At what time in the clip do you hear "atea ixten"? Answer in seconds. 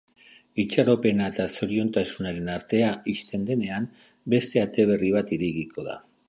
2.53-3.45